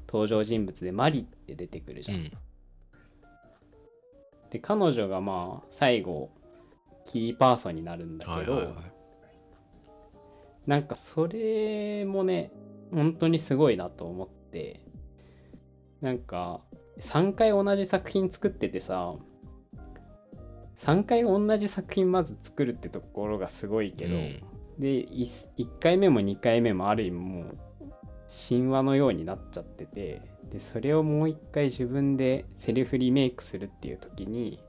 [0.08, 2.18] 登場人物でマリって出てくるじゃん。
[2.18, 2.32] うん。
[4.50, 6.30] で彼女がまあ最後
[7.04, 8.92] キーパーソンになるんだけど、はいはいはい。
[10.66, 12.50] なんかそれもね
[12.92, 14.80] 本当にすごいなと思って
[16.00, 16.60] なんか
[16.98, 19.14] 3回同じ作品作っててさ
[20.78, 24.42] 3回同じ作品まず作るってところがすごいけど、うん。
[24.78, 27.58] で 1, 回目も2回目もある意味もう
[28.28, 30.22] 神話のようになっちゃってて
[30.52, 34.62] でそれをもう一回自分でセルフリメイクするっていう時に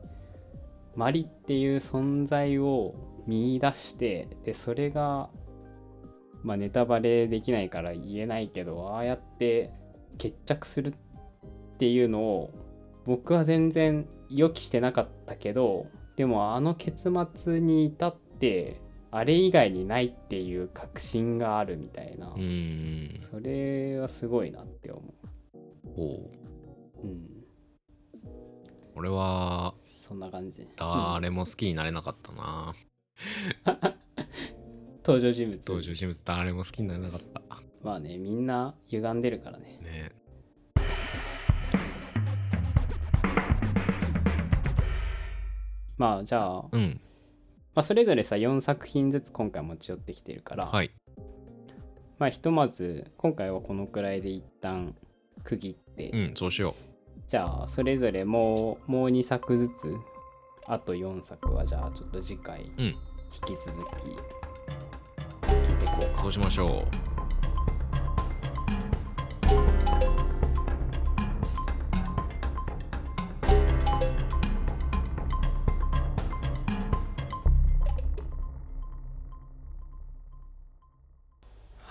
[0.96, 2.96] マリっていう存在を
[3.28, 5.30] 見出してでそれが
[6.44, 9.72] まあネタバレできないから言えないけどああやって
[10.18, 10.94] 決着するっ
[11.78, 12.52] ていうのを
[13.06, 18.82] 僕は全然予期してなかったけどでもあの結末に至って
[19.12, 23.20] あれ以外にないっていう確信があるみたいな、うーん。
[23.20, 25.02] それはすごいなって思
[25.98, 26.30] おう。
[27.04, 27.26] う、うん、
[28.96, 32.74] 俺はそんな感じ、うん誰も好きになれなかったな、
[35.04, 35.58] 登場人物。
[35.60, 37.42] 登場人物誰も好きになれなかった。
[37.82, 39.80] まあねみんな歪んでるからね。
[39.82, 40.12] ね。
[45.98, 47.02] まあじゃあ、うん
[47.80, 50.92] まあ、それぞれさ4作品ずつ今回持ち寄ってきてるから、はい。
[52.18, 54.94] まあひとまず今回はこのくらいで一旦
[55.46, 56.76] 区切って、うんそうしよ
[57.30, 59.96] じゃあそれぞれもうもう2作ずつ
[60.68, 62.86] あと4作はじゃあちょっと次回ううん。
[62.88, 62.96] 引
[63.46, 64.08] き続き
[65.48, 66.24] 聞いていこうか。
[66.24, 66.86] そうしましょ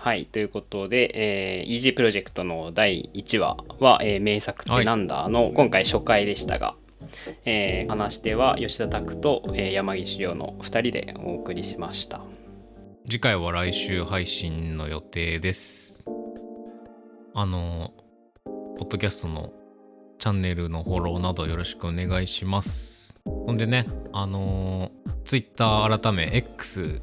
[0.08, 6.76] はいということで、えー、イージープロジェクトの第1話は、えー名作ってなんだの、今回初回でしたが、
[7.44, 12.20] えー話し手は吉田拓と、えー山岸亮の2人でお送りしました。
[12.20, 12.20] う
[13.06, 16.02] 次回は来週配信の予定です。
[17.34, 17.92] あの
[18.46, 19.52] ポッドキャストの
[20.18, 23.14] チャンネルのフォローなどよろしくお願いします。
[23.26, 23.84] ほんでね
[24.14, 24.90] あの
[25.26, 27.02] Twitter 改め X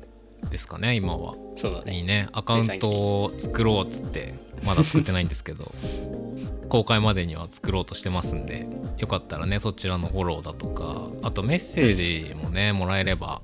[0.50, 1.36] ですかね今は。
[1.58, 2.02] そうだね。
[2.02, 2.28] にね。
[2.32, 4.34] アカウントを作ろうっつって
[4.64, 5.72] まだ作ってないんですけど
[6.70, 8.68] 公開までには作ろうとしてますんで
[8.98, 13.41] よかったらねそちらのフォローだとかあとメッセージもねもらえれば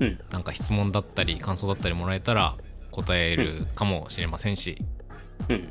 [0.00, 0.18] うん。
[0.30, 2.56] なんか質問だったり感想だったりもらえたら
[2.90, 4.76] 答えるかもしれませんし、
[5.48, 5.68] うん。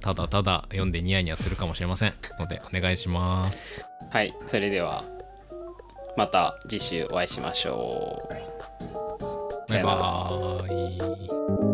[0.00, 2.14] ただただ読んでニヤニヤするかもしれません。
[2.38, 3.86] のでお願いします。
[4.10, 4.34] はい。
[4.48, 5.04] それでは
[6.16, 8.61] また次週お会いしましょう
[9.68, 11.71] バイさよならバーイ